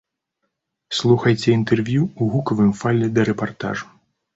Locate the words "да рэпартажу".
3.15-3.87